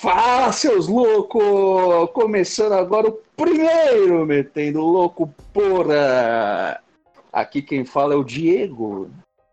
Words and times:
Fala, 0.00 0.50
seus 0.50 0.88
loucos! 0.88 2.10
Começando 2.14 2.72
agora 2.72 3.08
o 3.08 3.20
primeiro 3.36 4.24
Metendo 4.24 4.80
Louco, 4.80 5.26
porra! 5.52 6.80
Aqui 7.30 7.60
quem 7.60 7.84
fala 7.84 8.14
é 8.14 8.16
o 8.16 8.24
Diego, 8.24 9.10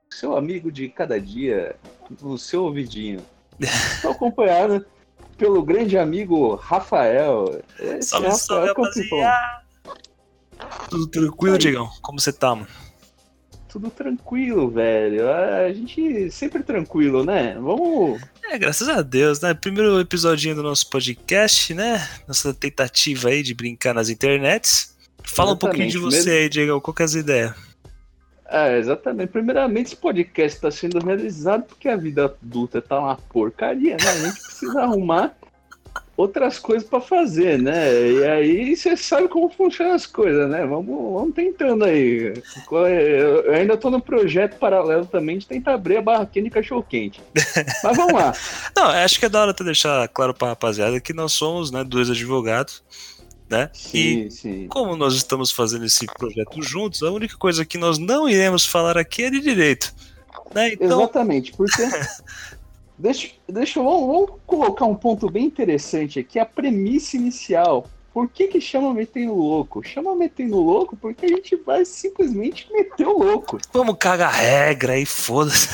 seu 0.10 0.38
amigo 0.38 0.71
de 0.71 0.88
cada 0.88 1.20
dia, 1.20 1.75
no 2.21 2.38
seu 2.38 2.63
ouvidinho. 2.63 3.20
Estou 3.60 4.12
acompanhado 4.12 4.86
pelo 5.38 5.62
grande 5.62 5.97
amigo 5.97 6.55
Rafael. 6.55 7.61
Esse 7.77 8.11
salve, 8.11 8.27
Rafael 8.27 8.38
salve, 8.38 8.68
rapaziada! 8.70 9.61
Tudo 10.89 11.07
tranquilo, 11.07 11.57
Diegão? 11.57 11.89
Como 12.02 12.21
você 12.21 12.32
tá, 12.32 12.55
mano? 12.55 12.68
tudo 13.77 13.91
tranquilo, 13.91 14.70
velho. 14.70 15.29
A 15.29 15.71
gente 15.71 16.32
sempre 16.32 16.64
tranquilo, 16.64 17.23
né? 17.23 17.54
Vamos. 17.59 18.20
É, 18.50 18.57
graças 18.57 18.88
a 18.88 19.02
Deus, 19.02 19.41
né? 19.41 19.54
Primeiro 19.54 20.00
episódio 20.00 20.55
do 20.55 20.64
nosso 20.64 20.89
podcast, 20.89 21.73
né? 21.73 22.07
Nossa 22.25 22.54
tentativa 22.54 23.28
aí 23.28 23.43
de 23.43 23.54
brincar 23.54 23.93
nas 23.93 24.07
internets. 24.07 24.96
Fala 25.21 25.51
exatamente. 25.51 25.54
um 25.54 25.57
pouquinho 25.57 25.89
de 25.89 25.97
você 25.97 26.29
aí, 26.29 26.50
Diego. 26.50 26.79
Qual 26.79 26.93
que 26.93 27.01
é 27.01 27.06
as 27.06 27.14
ideias? 27.14 27.54
É, 28.50 28.78
exatamente. 28.78 29.32
Primeiramente, 29.32 29.87
esse 29.87 29.96
podcast 29.97 30.56
está 30.56 30.71
sendo 30.71 31.06
realizado 31.06 31.64
porque 31.64 31.89
a 31.89 31.97
vida 31.97 32.25
adulta 32.42 32.81
tá 32.81 32.97
uma 32.97 33.17
porcaria, 33.17 33.97
né? 33.97 34.09
A 34.09 34.16
gente 34.28 34.42
precisa 34.42 34.81
arrumar 34.81 35.36
outras 36.17 36.58
coisas 36.58 36.89
para 36.89 37.00
fazer, 37.00 37.62
né? 37.62 38.12
E 38.12 38.26
aí 38.26 38.76
você 38.76 38.98
sabe 38.98 39.28
como 39.28 39.50
funcionam 39.50 39.94
as 39.94 40.08
coisas, 40.08 40.50
né? 40.50 40.66
Vamos, 40.66 41.14
vamos 41.14 41.36
tentando 41.36 41.86
aí. 41.86 42.34
Eu 42.72 43.53
ainda 43.53 43.76
estou 43.76 43.92
no 43.92 44.02
projeto 44.02 44.58
paralelo 44.58 45.06
também 45.06 45.38
de 45.38 45.45
tentar 45.45 45.76
abrir 45.76 45.98
a 45.98 46.02
barraquinha 46.02 46.45
de 46.45 46.50
cachorro 46.50 46.84
quente. 46.90 47.22
Mas 47.84 47.95
vamos 47.95 48.14
lá. 48.14 48.34
Não, 48.76 48.88
acho 48.88 49.20
que 49.20 49.28
é 49.28 49.30
da 49.30 49.42
hora 49.42 49.52
até 49.52 49.64
deixar 49.64 50.08
claro 50.08 50.34
para 50.34 50.48
a 50.48 50.52
rapaziada 50.52 51.00
que 51.00 51.14
nós 51.14 51.34
somos, 51.34 51.70
né, 51.70 51.84
dois 51.84 52.09
advogados. 52.09 52.84
Né? 53.48 53.70
Sim, 53.72 54.23
e 54.23 54.31
sim. 54.31 54.68
como 54.68 54.98
nós 54.98 55.14
estamos 55.14 55.52
fazendo 55.52 55.86
esse 55.86 56.06
projeto 56.06 56.62
juntos, 56.62 57.02
a 57.02 57.09
única 57.09 57.38
coisa 57.38 57.64
que 57.64 57.78
nós 57.78 57.98
não 57.98 58.28
iremos 58.28 58.66
falar 58.66 58.98
aqui 58.98 59.24
é 59.24 59.30
de 59.30 59.40
direito. 59.40 59.94
Né? 60.54 60.74
Então... 60.74 61.00
Exatamente, 61.00 61.54
porque 61.54 61.81
Deixa, 62.98 63.30
deixa 63.48 63.81
vamos, 63.81 64.08
vamos, 64.08 64.42
colocar 64.45 64.86
um 64.86 64.95
ponto 64.95 65.30
bem 65.30 65.45
interessante 65.45 66.20
aqui, 66.20 66.40
a 66.40 66.45
premissa 66.45 67.16
inicial. 67.16 67.88
Por 68.14 68.28
que 68.28 68.48
que 68.48 68.59
chama 68.59 68.94
metendo 68.94 69.36
louco? 69.36 69.84
Chama 69.84 70.16
metendo 70.16 70.58
louco 70.58 70.98
porque 70.98 71.28
a 71.28 71.30
gente 71.30 71.56
vai 71.58 71.86
simplesmente 71.86 72.68
meter 72.73 73.08
o 73.08 73.20
louco. 73.20 73.59
Vamos 73.72 73.95
cagar 74.00 74.34
regra 74.34 74.98
e 74.98 75.06
foda-se. 75.06 75.70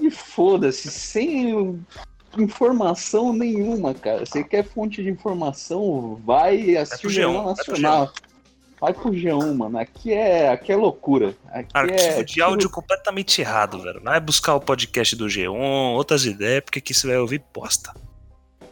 E 0.00 0.10
foda-se, 0.10 0.90
sem 0.90 1.78
informação 2.38 3.34
nenhuma, 3.34 3.92
cara. 3.92 4.24
Você 4.24 4.42
quer 4.42 4.64
fonte 4.64 5.02
de 5.02 5.10
informação, 5.10 6.18
vai 6.24 6.76
assistir 6.76 7.06
o 7.06 7.10
Jornal 7.10 7.46
Nacional. 7.46 8.12
Vai 8.80 8.94
pro 8.94 9.10
G1, 9.10 9.54
mano. 9.54 9.78
Aqui 9.78 10.12
é, 10.12 10.48
aqui 10.48 10.72
é 10.72 10.76
loucura. 10.76 11.34
Aqui 11.48 11.68
Arquivo 11.74 12.20
é... 12.20 12.22
de 12.22 12.40
áudio 12.40 12.70
completamente 12.70 13.40
errado, 13.40 13.82
velho. 13.82 14.00
Vai 14.02 14.18
buscar 14.18 14.54
o 14.54 14.60
podcast 14.60 15.14
do 15.14 15.26
G1, 15.26 15.94
outras 15.94 16.24
ideias, 16.24 16.62
porque 16.64 16.78
aqui 16.78 16.94
você 16.94 17.06
vai 17.06 17.18
ouvir 17.18 17.44
bosta. 17.52 17.92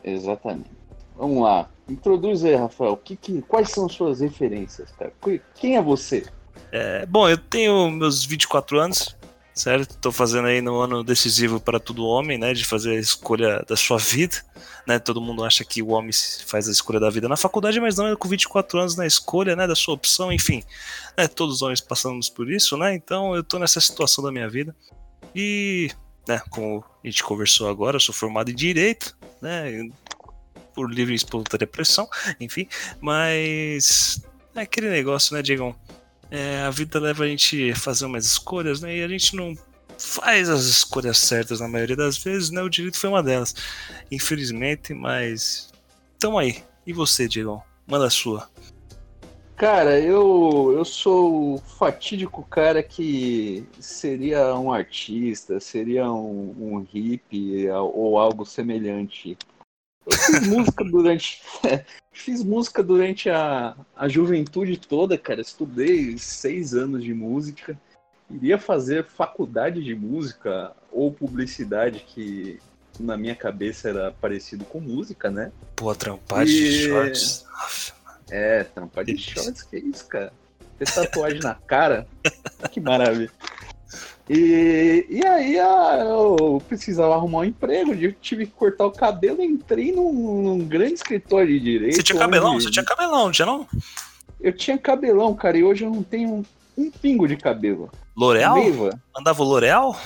Exatamente. 0.02 0.70
Vamos 1.14 1.42
lá. 1.42 1.68
Introduz 1.86 2.44
aí, 2.44 2.54
Rafael. 2.54 2.96
Que, 2.96 3.16
que, 3.16 3.42
quais 3.42 3.70
são 3.70 3.88
suas 3.88 4.20
referências, 4.20 4.90
cara? 4.92 5.12
Quem 5.54 5.76
é 5.76 5.82
você? 5.82 6.24
É, 6.72 7.04
bom, 7.06 7.28
eu 7.28 7.36
tenho 7.36 7.90
meus 7.90 8.24
24 8.24 8.78
anos, 8.78 9.16
certo? 9.58 9.90
Estou 9.90 10.12
fazendo 10.12 10.46
aí 10.46 10.62
no 10.62 10.80
ano 10.80 11.02
decisivo 11.02 11.60
para 11.60 11.80
todo 11.80 12.06
homem, 12.06 12.38
né? 12.38 12.54
De 12.54 12.64
fazer 12.64 12.92
a 12.92 13.00
escolha 13.00 13.64
da 13.68 13.76
sua 13.76 13.98
vida, 13.98 14.36
né? 14.86 14.98
Todo 14.98 15.20
mundo 15.20 15.44
acha 15.44 15.64
que 15.64 15.82
o 15.82 15.88
homem 15.88 16.12
faz 16.46 16.68
a 16.68 16.72
escolha 16.72 17.00
da 17.00 17.10
vida 17.10 17.28
na 17.28 17.36
faculdade, 17.36 17.80
mas 17.80 17.96
não 17.96 18.06
é 18.06 18.14
com 18.14 18.28
24 18.28 18.78
anos 18.78 18.96
na 18.96 19.04
escolha, 19.04 19.56
né? 19.56 19.66
Da 19.66 19.74
sua 19.74 19.94
opção, 19.94 20.32
enfim. 20.32 20.62
Né, 21.16 21.26
todos 21.26 21.56
os 21.56 21.62
homens 21.62 21.80
passamos 21.80 22.28
por 22.28 22.50
isso, 22.50 22.76
né? 22.76 22.94
Então 22.94 23.34
eu 23.34 23.40
estou 23.40 23.58
nessa 23.58 23.80
situação 23.80 24.22
da 24.22 24.30
minha 24.30 24.48
vida. 24.48 24.74
E, 25.34 25.90
né, 26.26 26.40
como 26.50 26.84
a 27.04 27.06
gente 27.06 27.24
conversou 27.24 27.68
agora, 27.68 27.96
eu 27.96 28.00
sou 28.00 28.14
formado 28.14 28.50
em 28.50 28.54
Direito, 28.54 29.16
né? 29.42 29.90
Por 30.72 30.88
livre 30.88 31.14
e 31.14 31.16
espontânea 31.16 31.66
pressão, 31.66 32.08
enfim. 32.38 32.68
Mas 33.00 34.22
é 34.54 34.60
aquele 34.60 34.88
negócio, 34.88 35.34
né, 35.34 35.42
Diego? 35.42 35.76
É, 36.30 36.60
a 36.60 36.70
vida 36.70 36.98
leva 36.98 37.24
a 37.24 37.26
gente 37.26 37.70
a 37.70 37.76
fazer 37.76 38.06
umas 38.06 38.26
escolhas, 38.26 38.80
né? 38.80 38.96
E 38.96 39.02
a 39.02 39.08
gente 39.08 39.34
não 39.34 39.56
faz 39.98 40.48
as 40.48 40.64
escolhas 40.64 41.18
certas 41.18 41.60
na 41.60 41.68
maioria 41.68 41.96
das 41.96 42.16
vezes, 42.16 42.50
né? 42.50 42.62
O 42.62 42.68
direito 42.68 42.98
foi 42.98 43.10
uma 43.10 43.22
delas, 43.22 43.54
infelizmente, 44.10 44.94
mas 44.94 45.70
tamo 46.18 46.38
aí. 46.38 46.62
E 46.86 46.92
você, 46.92 47.28
Diego? 47.28 47.62
Manda 47.86 48.06
a 48.06 48.10
sua. 48.10 48.48
Cara, 49.56 49.98
eu, 49.98 50.72
eu 50.76 50.84
sou 50.84 51.54
o 51.54 51.58
fatídico 51.58 52.44
cara 52.44 52.80
que 52.80 53.66
seria 53.80 54.54
um 54.54 54.72
artista, 54.72 55.58
seria 55.58 56.08
um, 56.12 56.54
um 56.56 56.78
hippie 56.78 57.68
ou 57.70 58.18
algo 58.18 58.46
semelhante. 58.46 59.36
Eu 60.06 60.16
fiz 60.16 60.46
música 60.46 60.84
durante. 60.84 61.42
Fiz 62.18 62.42
música 62.42 62.82
durante 62.82 63.30
a, 63.30 63.76
a 63.96 64.08
juventude 64.08 64.76
toda, 64.76 65.16
cara. 65.16 65.40
Estudei 65.40 66.18
seis 66.18 66.74
anos 66.74 67.02
de 67.04 67.14
música. 67.14 67.78
Iria 68.30 68.58
fazer 68.58 69.06
faculdade 69.06 69.82
de 69.82 69.94
música 69.94 70.72
ou 70.92 71.12
publicidade, 71.12 72.00
que 72.00 72.60
na 72.98 73.16
minha 73.16 73.34
cabeça 73.34 73.88
era 73.88 74.12
parecido 74.20 74.64
com 74.64 74.80
música, 74.80 75.30
né? 75.30 75.52
Pô, 75.76 75.94
trampar 75.94 76.44
de 76.44 76.50
e... 76.50 76.88
shorts. 76.88 77.46
É, 78.30 78.64
trampar 78.64 79.04
de 79.04 79.16
shorts, 79.16 79.62
que 79.62 79.78
isso, 79.78 80.06
cara? 80.06 80.32
Ter 80.78 80.90
tatuagem 80.92 81.40
na 81.40 81.54
cara? 81.54 82.06
Que 82.72 82.80
maravilha. 82.80 83.30
E, 84.28 85.06
e 85.08 85.26
aí 85.26 85.56
eu 85.56 86.62
precisava 86.68 87.14
arrumar 87.14 87.38
um 87.38 87.44
emprego, 87.44 87.94
eu 87.94 88.12
tive 88.12 88.44
que 88.44 88.52
cortar 88.52 88.86
o 88.86 88.92
cabelo, 88.92 89.42
entrei 89.42 89.90
num, 89.90 90.42
num 90.42 90.58
grande 90.58 90.94
escritório 90.94 91.48
de 91.48 91.60
direito. 91.60 91.96
Você 91.96 92.02
tinha 92.02 92.18
cabelão? 92.18 92.54
Onde... 92.54 92.64
Você 92.64 92.70
tinha 92.70 92.84
cabelão, 92.84 93.32
tinha 93.32 93.46
não? 93.46 93.66
Eu 94.40 94.52
tinha 94.52 94.76
cabelão, 94.76 95.34
cara, 95.34 95.56
e 95.56 95.64
hoje 95.64 95.84
eu 95.84 95.90
não 95.90 96.02
tenho 96.02 96.28
um, 96.28 96.44
um 96.76 96.90
pingo 96.90 97.26
de 97.26 97.36
cabelo. 97.36 97.90
L'Oreal? 98.14 98.56
Mandava 99.14 99.42
o 99.42 99.46
L'Oreal? 99.46 99.98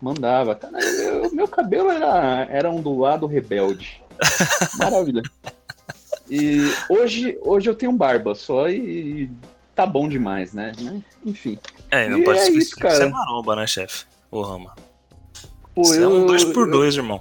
Mandava, 0.00 0.54
cara. 0.54 0.82
Eu, 0.82 1.32
meu 1.32 1.46
cabelo 1.46 1.90
era, 1.90 2.46
era 2.50 2.70
ondulado 2.70 3.26
rebelde. 3.26 4.02
Maravilha. 4.78 5.22
E 6.30 6.60
hoje, 6.88 7.38
hoje 7.42 7.68
eu 7.68 7.74
tenho 7.74 7.92
barba 7.92 8.34
só 8.34 8.68
e 8.70 9.30
tá 9.74 9.86
bom 9.86 10.08
demais, 10.08 10.52
né? 10.52 10.72
Enfim. 11.24 11.58
É, 11.92 12.08
não 12.08 12.20
e 12.20 12.24
pode 12.24 12.38
é 12.38 12.48
isso, 12.48 12.74
cara. 12.76 12.96
Você 12.96 13.02
é 13.02 13.08
maromba, 13.10 13.54
né, 13.54 13.66
chefe? 13.66 14.06
Ô, 14.30 14.40
Rama. 14.40 14.74
Pô, 15.74 15.84
Você 15.84 15.98
eu, 15.98 16.04
é 16.04 16.08
um 16.08 16.26
dois 16.26 16.42
por 16.42 16.66
eu, 16.66 16.72
dois, 16.72 16.96
irmão. 16.96 17.20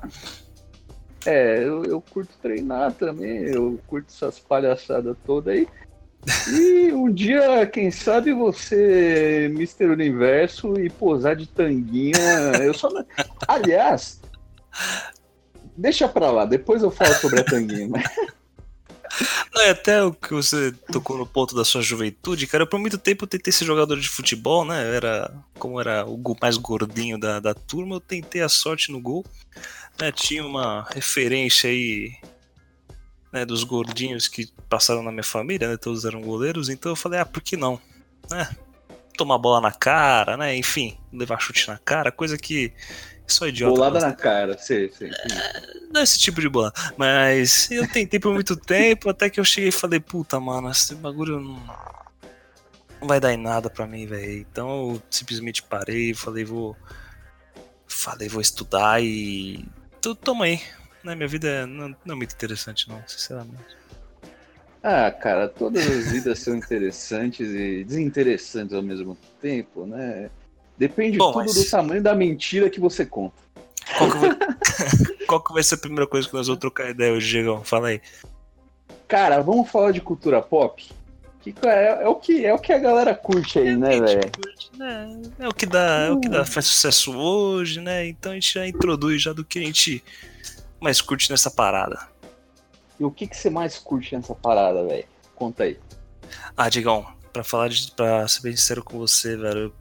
É, 1.25 1.61
eu, 1.61 1.83
eu 1.83 1.99
curto 2.01 2.33
treinar 2.41 2.93
também, 2.93 3.43
eu 3.43 3.77
curto 3.85 4.07
essas 4.09 4.39
palhaçadas 4.39 5.17
todas 5.25 5.53
aí. 5.53 5.67
E 6.49 6.89
um 6.95 7.11
dia, 7.11 7.67
quem 7.67 7.91
sabe 7.91 8.31
você, 8.31 9.51
Mr. 9.53 9.87
Universo, 9.87 10.79
e 10.79 10.89
posar 10.89 11.35
de 11.35 11.47
tanguinha. 11.49 12.53
Eu 12.63 12.73
só. 12.73 12.89
Aliás, 13.45 14.21
deixa 15.75 16.07
pra 16.07 16.31
lá, 16.31 16.45
depois 16.45 16.81
eu 16.81 16.91
falo 16.91 17.13
sobre 17.15 17.41
a 17.41 17.43
tanguinha. 17.43 18.01
Não, 19.53 19.61
é 19.63 19.69
até 19.71 20.03
o 20.03 20.13
que 20.13 20.33
você 20.33 20.71
tocou 20.91 21.17
no 21.17 21.25
ponto 21.25 21.55
da 21.55 21.65
sua 21.65 21.81
juventude, 21.81 22.47
cara, 22.47 22.65
por 22.65 22.79
muito 22.79 22.97
tempo 22.97 23.23
eu 23.23 23.27
tentei 23.27 23.51
ser 23.51 23.65
jogador 23.65 23.99
de 23.99 24.07
futebol, 24.07 24.65
né? 24.65 24.83
Eu 24.83 24.93
era, 24.93 25.33
como 25.59 25.79
era 25.79 26.05
o 26.05 26.21
mais 26.41 26.57
gordinho 26.57 27.19
da, 27.19 27.39
da 27.39 27.53
turma, 27.53 27.95
eu 27.95 27.99
tentei 27.99 28.41
a 28.41 28.49
sorte 28.49 28.91
no 28.91 29.01
gol. 29.01 29.25
Né? 29.99 30.11
Tinha 30.11 30.45
uma 30.45 30.87
referência 30.89 31.69
aí 31.69 32.13
né, 33.31 33.45
dos 33.45 33.63
gordinhos 33.63 34.27
que 34.27 34.47
passaram 34.69 35.03
na 35.03 35.11
minha 35.11 35.23
família, 35.23 35.67
né? 35.67 35.77
Todos 35.77 36.05
eram 36.05 36.21
goleiros, 36.21 36.69
então 36.69 36.91
eu 36.91 36.95
falei, 36.95 37.19
ah, 37.19 37.25
por 37.25 37.41
que 37.41 37.55
não? 37.55 37.79
Né? 38.29 38.49
Tomar 39.17 39.37
bola 39.37 39.61
na 39.61 39.71
cara, 39.71 40.37
né? 40.37 40.55
Enfim, 40.55 40.97
levar 41.11 41.39
chute 41.39 41.67
na 41.67 41.77
cara, 41.77 42.11
coisa 42.11 42.37
que 42.37 42.73
Sou 43.31 43.47
idiota. 43.47 43.73
Bolada 43.73 43.99
na 43.99 44.13
cara, 44.13 44.57
sei, 44.57 44.91
sei. 44.91 45.09
Não 45.91 46.01
é 46.01 46.03
esse 46.03 46.19
tipo 46.19 46.41
de 46.41 46.49
bola. 46.49 46.71
Mas 46.97 47.71
eu 47.71 47.87
tentei 47.87 48.19
por 48.19 48.33
muito 48.33 48.55
tempo, 48.55 49.09
até 49.09 49.29
que 49.29 49.39
eu 49.39 49.45
cheguei 49.45 49.69
e 49.69 49.73
falei, 49.73 49.99
puta, 49.99 50.39
mano, 50.39 50.69
esse 50.69 50.93
bagulho 50.95 51.39
não, 51.39 51.63
não 52.99 53.07
vai 53.07 53.19
dar 53.19 53.33
em 53.33 53.37
nada 53.37 53.69
pra 53.69 53.87
mim, 53.87 54.05
velho. 54.05 54.39
Então 54.39 54.93
eu 54.93 55.03
simplesmente 55.09 55.63
parei, 55.63 56.13
falei, 56.13 56.43
vou. 56.43 56.75
Falei, 57.87 58.27
vou 58.27 58.41
estudar 58.41 59.01
e. 59.01 59.65
Toma 60.23 60.45
aí. 60.45 60.61
Né? 61.03 61.15
Minha 61.15 61.27
vida 61.27 61.47
é, 61.47 61.65
não, 61.65 61.89
não 62.05 62.13
é 62.13 62.15
muito 62.15 62.33
interessante, 62.33 62.87
não, 62.87 63.01
sinceramente. 63.07 63.77
Ah, 64.83 65.11
cara, 65.11 65.47
todas 65.47 65.85
as 65.85 66.11
vidas 66.11 66.39
são 66.39 66.55
interessantes 66.55 67.47
e 67.49 67.83
desinteressantes 67.83 68.73
ao 68.73 68.81
mesmo 68.81 69.15
tempo, 69.39 69.85
né? 69.85 70.29
Depende 70.81 71.15
Bom, 71.19 71.31
tudo 71.31 71.45
mas... 71.45 71.53
do 71.53 71.69
tamanho 71.69 72.01
da 72.01 72.15
mentira 72.15 72.67
que 72.67 72.79
você 72.79 73.05
conta. 73.05 73.35
Qual 73.99 74.09
que, 74.09 74.17
vou... 74.17 74.29
qual 75.27 75.43
que 75.43 75.53
vai 75.53 75.61
ser 75.61 75.75
a 75.75 75.77
primeira 75.77 76.07
coisa 76.07 76.27
que 76.27 76.33
nós 76.33 76.47
vamos 76.47 76.59
trocar 76.59 76.89
ideia 76.89 77.13
hoje, 77.13 77.29
Diegão? 77.29 77.63
Fala 77.63 77.89
aí. 77.89 78.01
Cara, 79.07 79.43
vamos 79.43 79.69
falar 79.69 79.91
de 79.91 80.01
cultura 80.01 80.41
pop? 80.41 80.89
Que 81.41 81.53
é, 81.67 82.01
é, 82.01 82.07
o 82.07 82.15
que 82.15 82.43
é 82.43 82.51
o 82.51 82.57
que 82.57 82.73
a 82.73 82.79
galera 82.79 83.13
curte 83.13 83.59
aí, 83.59 83.67
é 83.67 83.77
né, 83.77 83.99
velho? 83.99 84.31
Né? 84.75 85.21
É 85.37 85.47
o 85.47 85.53
que 85.53 85.67
dá, 85.67 86.07
é 86.07 86.09
o 86.09 86.19
que 86.19 86.27
dá, 86.27 86.43
faz 86.45 86.65
sucesso 86.65 87.15
hoje, 87.15 87.79
né? 87.79 88.07
Então 88.07 88.31
a 88.31 88.35
gente 88.35 88.51
já 88.51 88.67
introduz 88.67 89.21
já 89.21 89.33
do 89.33 89.45
que 89.45 89.59
a 89.59 89.63
gente 89.63 90.03
mais 90.79 90.99
curte 90.99 91.29
nessa 91.29 91.51
parada. 91.51 91.99
E 92.99 93.05
o 93.05 93.11
que, 93.11 93.27
que 93.27 93.37
você 93.37 93.51
mais 93.51 93.77
curte 93.77 94.15
nessa 94.15 94.33
parada, 94.33 94.83
velho? 94.83 95.05
Conta 95.35 95.63
aí. 95.65 95.77
Ah, 96.57 96.69
Digão, 96.69 97.05
pra 97.31 97.43
falar 97.43 97.67
de, 97.67 97.91
pra 97.91 98.27
ser 98.27 98.41
bem 98.41 98.55
sincero 98.55 98.83
com 98.83 98.97
você, 98.97 99.37
velho, 99.37 99.71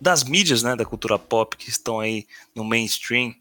das 0.00 0.24
mídias, 0.24 0.62
né, 0.62 0.74
da 0.74 0.84
cultura 0.84 1.18
pop 1.18 1.56
que 1.56 1.68
estão 1.68 2.00
aí 2.00 2.26
no 2.54 2.64
mainstream, 2.64 3.34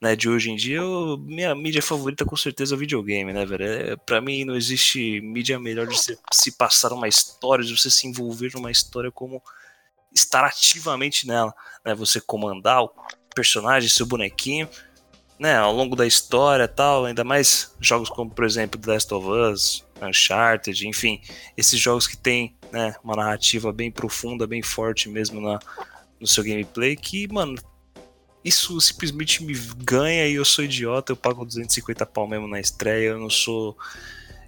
né, 0.00 0.16
de 0.16 0.28
hoje 0.28 0.50
em 0.50 0.56
dia, 0.56 0.78
eu, 0.78 1.18
minha 1.18 1.54
mídia 1.54 1.82
favorita 1.82 2.24
com 2.24 2.36
certeza 2.36 2.74
é 2.74 2.76
o 2.76 2.78
videogame, 2.78 3.32
né, 3.32 3.44
velho? 3.44 3.64
É, 3.64 3.96
pra 3.96 4.20
mim 4.20 4.44
não 4.44 4.56
existe 4.56 5.20
mídia 5.20 5.58
melhor 5.58 5.86
de 5.86 5.98
se, 5.98 6.18
se 6.32 6.52
passar 6.52 6.92
uma 6.92 7.06
história, 7.06 7.64
de 7.64 7.76
você 7.76 7.90
se 7.90 8.06
envolver 8.06 8.50
numa 8.54 8.70
história 8.70 9.10
como 9.12 9.42
estar 10.12 10.44
ativamente 10.44 11.26
nela, 11.26 11.54
né? 11.84 11.94
Você 11.94 12.20
comandar 12.20 12.82
o 12.82 12.92
personagem, 13.34 13.88
seu 13.90 14.06
bonequinho, 14.06 14.68
né, 15.38 15.56
ao 15.56 15.72
longo 15.72 15.94
da 15.94 16.06
história 16.06 16.66
tal, 16.66 17.06
ainda 17.06 17.24
mais 17.24 17.74
jogos 17.80 18.10
como, 18.10 18.30
por 18.30 18.44
exemplo, 18.44 18.80
The 18.80 18.92
Last 18.92 19.14
of 19.14 19.26
Us, 19.26 19.84
Uncharted, 20.02 20.86
enfim, 20.86 21.20
esses 21.56 21.78
jogos 21.78 22.06
que 22.06 22.16
tem, 22.16 22.54
né, 22.72 22.94
uma 23.02 23.16
narrativa 23.16 23.72
bem 23.72 23.90
profunda, 23.90 24.46
bem 24.46 24.62
forte 24.62 25.08
mesmo 25.08 25.40
na, 25.40 25.58
no 26.20 26.26
seu 26.26 26.44
gameplay, 26.44 26.96
que, 26.96 27.26
mano, 27.32 27.56
isso 28.44 28.80
simplesmente 28.80 29.42
me 29.42 29.54
ganha 29.78 30.26
e 30.26 30.34
eu 30.34 30.44
sou 30.44 30.64
idiota, 30.64 31.12
eu 31.12 31.16
pago 31.16 31.44
250 31.44 32.06
pau 32.06 32.26
mesmo 32.26 32.46
na 32.46 32.60
estreia, 32.60 33.08
eu 33.08 33.18
não 33.18 33.30
sou 33.30 33.76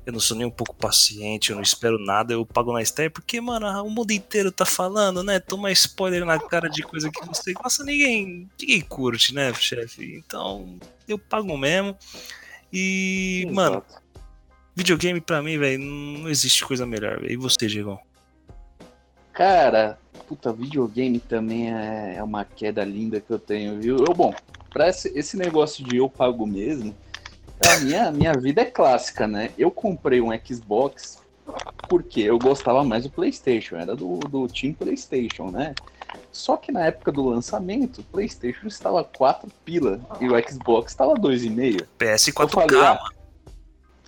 eu 0.05 0.13
não 0.13 0.21
sou 0.21 0.37
nem 0.37 0.47
um 0.47 0.51
pouco 0.51 0.75
paciente, 0.75 1.51
eu 1.51 1.57
não 1.57 1.63
espero 1.63 1.97
nada, 1.97 2.33
eu 2.33 2.45
pago 2.45 2.73
na 2.73 2.83
estreia, 2.83 3.09
porque, 3.09 3.41
mano, 3.41 3.67
o 3.85 3.91
mundo 3.91 4.11
inteiro 4.11 4.51
tá 4.51 4.65
falando, 4.65 5.23
né? 5.23 5.39
Toma 5.39 5.71
spoiler 5.71 6.25
na 6.25 6.41
cara 6.41 6.69
de 6.69 6.83
coisa 6.83 7.09
que 7.09 7.25
você 7.25 7.53
gosta, 7.53 7.85
ninguém, 7.85 8.51
ninguém 8.61 8.81
curte, 8.81 9.33
né, 9.33 9.55
chefe? 9.55 10.17
Então, 10.17 10.77
eu 11.07 11.17
pago 11.17 11.57
mesmo. 11.57 11.97
E, 12.73 13.45
Exato. 13.47 13.55
mano, 13.55 13.85
videogame 14.75 15.21
pra 15.21 15.41
mim, 15.41 15.57
velho, 15.57 15.79
não 15.79 16.29
existe 16.29 16.65
coisa 16.65 16.85
melhor, 16.85 17.21
véio. 17.21 17.33
E 17.33 17.37
você, 17.37 17.69
Diego? 17.69 18.01
Cara, 19.33 20.01
puta, 20.33 20.51
videogame 20.51 21.21
também 21.21 21.75
é, 21.75 22.15
é 22.17 22.23
uma 22.23 22.43
queda 22.43 22.83
linda 22.85 23.21
que 23.21 23.31
eu 23.31 23.39
tenho, 23.39 23.79
viu? 23.79 23.99
Eu, 23.99 24.15
bom, 24.15 24.35
pra 24.71 24.89
esse, 24.89 25.09
esse 25.15 25.37
negócio 25.37 25.85
de 25.85 25.99
eu 25.99 26.09
pago 26.09 26.47
mesmo, 26.47 26.97
a 27.69 27.81
minha, 27.81 28.11
minha 28.11 28.33
vida 28.33 28.63
é 28.63 28.65
clássica, 28.65 29.29
né? 29.29 29.51
Eu 29.59 29.71
comprei 29.71 30.23
um 30.23 30.31
Xbox 30.43 31.21
porque 31.87 32.23
eu 32.23 32.39
gostava 32.39 32.83
mais 32.83 33.05
do 33.05 33.11
PlayStation, 33.11 33.77
era 33.77 33.95
do, 33.95 34.21
do 34.21 34.49
Team 34.49 34.73
PlayStation, 34.73 35.51
né? 35.51 35.75
Só 36.31 36.57
que 36.57 36.73
na 36.73 36.87
época 36.87 37.13
do 37.13 37.29
lançamento, 37.29 37.99
o 37.99 38.05
PlayStation 38.05 38.67
estava 38.67 39.05
4 39.05 39.51
pila 39.67 40.01
e 40.19 40.31
o 40.31 40.49
Xbox 40.49 40.93
estava 40.93 41.13
2,5. 41.13 41.87
PS4K, 41.99 42.51
falei, 42.51 42.81
ah, 42.81 42.99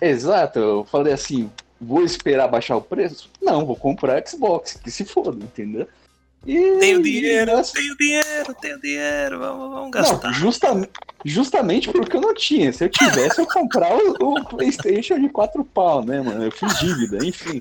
Exato, 0.01 0.57
eu 0.57 0.85
falei 0.85 1.13
assim, 1.13 1.51
vou 1.79 2.03
esperar 2.03 2.47
baixar 2.47 2.77
o 2.77 2.81
preço? 2.81 3.29
Não, 3.39 3.63
vou 3.63 3.75
comprar 3.75 4.27
Xbox, 4.27 4.73
que 4.73 4.89
se 4.89 5.05
foda, 5.05 5.37
entendeu? 5.43 5.87
E, 6.45 6.77
tenho 6.77 7.01
dinheiro, 7.01 7.51
tenho 7.73 7.97
dinheiro, 7.97 8.55
tenho 8.61 8.79
dinheiro, 8.79 9.39
vamos, 9.39 9.69
vamos 9.71 9.91
gastar. 9.91 10.27
Não, 10.27 10.33
justa, 10.33 10.89
justamente 11.25 11.91
porque 11.91 12.15
eu 12.15 12.21
não 12.21 12.35
tinha. 12.35 12.71
Se 12.71 12.85
eu 12.85 12.89
tivesse, 12.89 13.41
eu 13.41 13.47
comprava 13.47 13.95
o, 13.95 14.35
o, 14.35 14.45
PlayStation 14.45 15.19
de 15.19 15.27
4 15.27 15.65
pau, 15.65 16.05
né, 16.05 16.21
mano? 16.21 16.43
Eu 16.43 16.51
fiz 16.51 16.77
dívida, 16.79 17.25
enfim. 17.25 17.59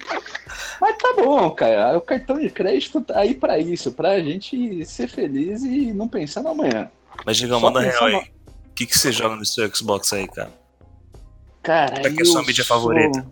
Mas 0.78 0.98
tá 0.98 1.14
bom, 1.16 1.50
cara. 1.52 1.96
O 1.96 2.00
cartão 2.02 2.38
de 2.38 2.50
crédito 2.50 3.00
tá 3.00 3.20
aí 3.20 3.34
pra 3.34 3.58
isso, 3.58 3.90
pra 3.90 4.20
gente 4.20 4.84
ser 4.84 5.08
feliz 5.08 5.62
e 5.62 5.90
não 5.92 6.06
pensar 6.06 6.42
no 6.42 6.50
amanhã. 6.50 6.90
Mas 7.24 7.38
diga, 7.38 7.58
manda 7.58 7.80
real 7.80 8.04
aí. 8.04 8.16
O 8.16 8.74
que, 8.74 8.84
que 8.84 8.98
você 8.98 9.10
joga 9.10 9.36
no 9.36 9.46
seu 9.46 9.74
Xbox 9.74 10.12
aí, 10.12 10.28
cara? 10.28 10.52
Cara, 11.62 12.00
Qual 12.02 12.12
é, 12.12 12.16
é 12.18 12.22
a 12.22 12.24
sua 12.26 12.42
mídia 12.42 12.62
sou... 12.62 12.76
favorita? 12.76 13.24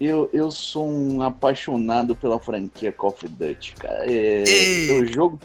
Eu, 0.00 0.28
eu 0.32 0.50
sou 0.50 0.86
um 0.86 1.22
apaixonado 1.22 2.14
pela 2.14 2.38
franquia 2.38 2.92
Call 2.92 3.10
of 3.10 3.26
Duty, 3.26 3.74
cara. 3.74 4.04
É, 4.10 4.44
eu 4.90 5.06
jogo. 5.06 5.40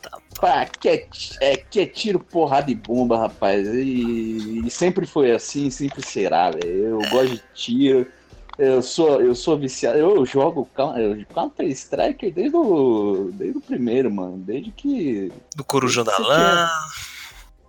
Tá, 0.00 0.18
pá, 0.40 0.66
que 0.66 0.88
é, 0.88 1.08
é, 1.40 1.56
que 1.56 1.80
é 1.80 1.86
tiro, 1.86 2.18
porrada 2.18 2.70
e 2.70 2.74
bomba, 2.74 3.18
rapaz. 3.18 3.68
E, 3.68 4.66
e 4.66 4.70
sempre 4.70 5.06
foi 5.06 5.32
assim, 5.32 5.68
sempre 5.68 6.02
será, 6.02 6.50
velho. 6.50 7.02
Eu 7.02 7.10
gosto 7.10 7.34
de 7.34 7.42
tiro. 7.54 8.06
Eu 8.56 8.80
sou, 8.82 9.20
eu 9.20 9.34
sou 9.34 9.58
viciado. 9.58 9.98
Eu 9.98 10.24
jogo 10.24 10.68
Counter 11.34 11.66
Strike 11.66 12.30
desde 12.30 12.56
o, 12.56 13.30
desde 13.32 13.58
o 13.58 13.60
primeiro, 13.60 14.10
mano. 14.10 14.38
Desde 14.38 14.70
que. 14.70 15.30
Do 15.56 15.64
Corujão 15.64 16.04
da 16.04 16.16
Lã. 16.18 16.70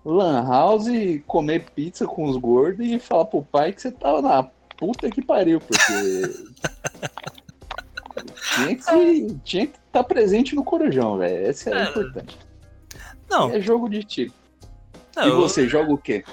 Lan 0.05 0.47
House, 0.47 0.85
comer 1.25 1.65
pizza 1.71 2.05
com 2.05 2.25
os 2.25 2.37
gordos 2.37 2.85
e 2.85 2.99
falar 2.99 3.25
pro 3.25 3.41
pai 3.41 3.73
que 3.73 3.81
você 3.81 3.91
tava 3.91 4.21
na 4.21 4.43
puta 4.77 5.09
que 5.09 5.21
pariu, 5.21 5.59
porque. 5.59 5.83
tinha 8.55 8.75
que 8.75 9.35
tinha 9.43 9.67
que 9.67 9.73
estar 9.73 9.79
tá 9.91 10.03
presente 10.03 10.55
no 10.55 10.63
Corujão, 10.63 11.17
velho. 11.17 11.49
Esse 11.49 11.69
é, 11.71 11.77
é, 11.77 11.83
importante. 11.83 12.37
Não. 13.29 13.49
É 13.51 13.59
jogo 13.59 13.89
de 13.89 14.03
tiro. 14.03 14.33
Não, 15.15 15.27
e 15.27 15.31
você, 15.31 15.61
eu... 15.61 15.69
joga 15.69 15.93
o 15.93 15.97
quê? 15.97 16.23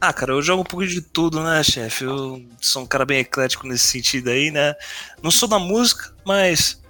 Ah, 0.00 0.12
cara, 0.12 0.32
eu 0.32 0.42
jogo 0.42 0.62
um 0.62 0.66
pouco 0.66 0.86
de 0.86 1.00
tudo, 1.00 1.42
né, 1.42 1.62
chefe? 1.62 2.04
Eu 2.04 2.44
sou 2.60 2.82
um 2.82 2.86
cara 2.86 3.06
bem 3.06 3.20
eclético 3.20 3.66
nesse 3.66 3.86
sentido 3.86 4.28
aí, 4.28 4.50
né? 4.50 4.74
Não 5.22 5.30
sou 5.30 5.48
da 5.48 5.58
música, 5.58 6.14
mas 6.24 6.82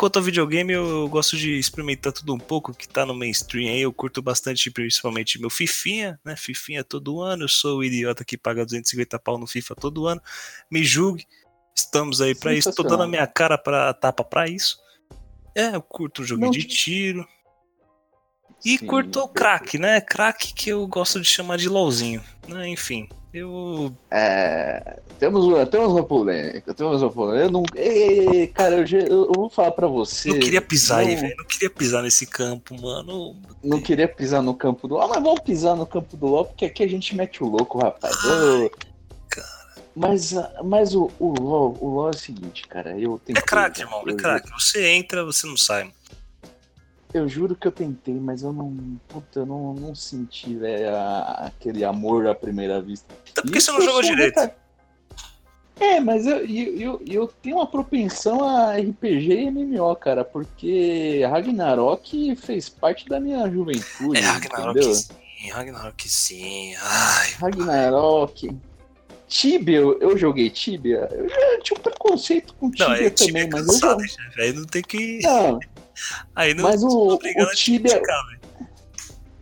Quanto 0.00 0.16
ao 0.18 0.22
videogame, 0.22 0.72
eu 0.72 1.06
gosto 1.10 1.36
de 1.36 1.58
experimentar 1.58 2.10
tudo 2.10 2.32
um 2.32 2.38
pouco 2.38 2.72
que 2.72 2.88
tá 2.88 3.04
no 3.04 3.14
mainstream 3.14 3.70
aí. 3.70 3.82
Eu 3.82 3.92
curto 3.92 4.22
bastante, 4.22 4.70
principalmente 4.70 5.38
meu 5.38 5.50
Fifinha, 5.50 6.18
né? 6.24 6.34
Fifinha 6.36 6.82
todo 6.82 7.20
ano. 7.20 7.44
Eu 7.44 7.48
sou 7.48 7.80
o 7.80 7.84
idiota 7.84 8.24
que 8.24 8.38
paga 8.38 8.64
250 8.64 9.18
pau 9.18 9.36
no 9.36 9.46
FIFA 9.46 9.74
todo 9.74 10.06
ano. 10.06 10.22
Me 10.70 10.82
julgue. 10.82 11.26
Estamos 11.76 12.22
aí 12.22 12.34
para 12.34 12.54
isso. 12.54 12.72
Tô 12.72 12.82
dando 12.82 13.02
a 13.02 13.06
minha 13.06 13.26
cara 13.26 13.58
pra 13.58 13.92
tapa 13.92 14.24
pra 14.24 14.48
isso. 14.48 14.78
É, 15.54 15.76
eu 15.76 15.82
curto 15.82 16.22
o 16.22 16.24
jogo 16.24 16.50
de 16.50 16.64
tiro. 16.64 17.28
E 18.64 18.78
Sim, 18.78 18.86
curto 18.86 19.20
o 19.20 19.28
crack, 19.28 19.76
né? 19.76 20.00
Crack 20.00 20.54
que 20.54 20.70
eu 20.70 20.86
gosto 20.86 21.20
de 21.20 21.28
chamar 21.28 21.58
de 21.58 21.68
LOLzinho. 21.68 22.24
Né? 22.48 22.68
Enfim, 22.68 23.06
eu. 23.32 23.92
É, 24.10 24.98
temos, 25.18 25.68
temos 25.68 25.92
uma 25.92 26.02
polêmica, 26.02 26.74
temos 26.74 27.02
uma 27.02 27.10
polêmica. 27.10 27.46
Eu 27.46 27.50
não. 27.50 27.62
Ei, 27.74 28.46
cara, 28.48 28.76
eu, 28.76 28.98
eu, 28.98 29.26
eu, 29.26 29.32
vou 29.32 29.50
falar 29.50 29.70
pra 29.72 29.86
você. 29.86 30.30
Não 30.30 30.40
queria 30.40 30.60
pisar 30.60 31.02
não, 31.02 31.08
aí, 31.08 31.16
velho. 31.16 31.36
Não 31.36 31.44
queria 31.44 31.70
pisar 31.70 32.02
nesse 32.02 32.26
campo, 32.26 32.80
mano. 32.80 33.36
Não 33.62 33.80
queria 33.80 34.08
pisar 34.08 34.42
no 34.42 34.54
campo 34.54 34.88
do 34.88 34.94
LOL, 34.94 35.08
mas 35.08 35.22
vamos 35.22 35.40
pisar 35.40 35.76
no 35.76 35.86
campo 35.86 36.16
do 36.16 36.26
LOL, 36.26 36.44
porque 36.46 36.64
aqui 36.64 36.82
a 36.82 36.88
gente 36.88 37.14
mete 37.14 37.42
o 37.42 37.46
louco, 37.46 37.78
rapaz. 37.78 38.16
Ai, 38.24 38.70
cara. 39.28 39.60
Mas, 39.94 40.34
mas 40.64 40.94
o, 40.94 41.10
o, 41.18 41.34
LOL, 41.38 41.76
o 41.80 41.88
LOL 41.88 42.08
é 42.08 42.10
o 42.10 42.18
seguinte, 42.18 42.66
cara. 42.66 42.98
Eu 42.98 43.20
tenho 43.24 43.38
é 43.38 43.42
craque, 43.42 43.82
irmão, 43.82 44.02
é 44.08 44.14
craque. 44.14 44.50
Você 44.52 44.86
entra, 44.88 45.24
você 45.24 45.46
não 45.46 45.56
sai. 45.56 45.92
Eu 47.12 47.28
juro 47.28 47.56
que 47.56 47.66
eu 47.66 47.72
tentei, 47.72 48.14
mas 48.14 48.42
eu 48.42 48.52
não. 48.52 48.98
Puta, 49.08 49.40
eu 49.40 49.46
não, 49.46 49.74
não 49.74 49.94
senti, 49.94 50.54
velho, 50.54 50.94
aquele 51.38 51.84
amor 51.84 52.26
à 52.28 52.34
primeira 52.34 52.80
vista. 52.80 53.12
Até 53.30 53.42
porque 53.42 53.58
Isso 53.58 53.72
você 53.72 53.78
não 53.78 53.84
jogou 53.84 54.02
direito. 54.02 54.38
É, 55.80 55.98
mas 55.98 56.26
eu, 56.26 56.44
eu, 56.44 56.76
eu, 56.76 57.02
eu, 57.06 57.26
tenho 57.26 57.56
uma 57.56 57.66
propensão 57.66 58.44
a 58.44 58.76
RPG 58.76 59.32
e 59.32 59.50
MMO, 59.50 59.96
cara, 59.96 60.22
porque 60.22 61.22
Ragnarok 61.24 62.36
fez 62.36 62.68
parte 62.68 63.08
da 63.08 63.18
minha 63.18 63.50
juventude. 63.50 64.18
É, 64.18 64.20
Ragnarok 64.20 64.78
entendeu? 64.78 64.94
sim, 64.94 65.50
Ragnarok 65.50 66.08
sim. 66.08 66.74
Ai, 66.76 67.30
Ragnarok. 67.32 68.56
Tibia, 69.30 69.78
eu, 69.78 70.18
joguei 70.18 70.50
Tibia. 70.50 71.08
Eu 71.12 71.28
já 71.28 71.60
tinha 71.62 71.78
um 71.78 71.82
preconceito 71.82 72.52
com 72.54 72.68
Tibia, 72.68 72.88
não, 72.88 72.94
é, 72.96 73.10
também, 73.10 73.48
mas 73.48 73.66
cansado, 73.66 74.02
eu. 74.02 74.42
Aí 74.42 74.52
não 74.52 74.64
tem 74.64 74.82
que. 74.82 75.20
Não, 75.22 75.60
Aí 76.34 76.52
não 76.52 76.64
Mas 76.64 76.82
o, 76.82 77.14
o 77.14 77.46
Tibia. 77.54 78.02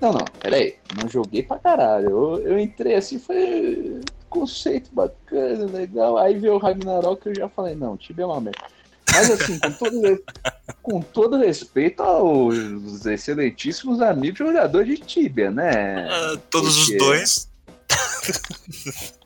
Não, 0.00 0.12
não, 0.12 0.25
peraí. 0.40 0.76
Não 1.00 1.09
joguei 1.09 1.42
pra 1.42 1.59
caralho. 1.59 2.11
Eu, 2.11 2.38
eu 2.40 2.59
entrei 2.59 2.95
assim, 2.95 3.18
foi 3.18 4.00
conceito 4.28 4.90
bacana, 4.92 5.64
legal. 5.66 6.18
Aí 6.18 6.38
veio 6.38 6.54
o 6.54 6.59
Ragnarok 6.59 7.26
eu 7.26 7.35
já 7.35 7.49
falei, 7.49 7.75
não, 7.75 7.97
Tibia 7.97 8.25
é 8.25 8.26
uma 8.26 8.40
merda. 8.42 8.62
Mas 9.11 9.30
assim, 9.30 9.59
com 9.59 9.73
todo, 9.73 10.25
com 10.83 11.00
todo 11.00 11.38
respeito 11.38 12.02
aos 12.02 13.07
excelentíssimos 13.07 14.02
amigos 14.02 14.38
jogadores 14.38 14.87
de 14.87 15.04
Tibia, 15.04 15.50
né? 15.50 16.07
Uh, 16.07 16.38
todos 16.50 16.76
Porque... 16.76 16.92
os 16.92 16.99
dois. 16.99 17.49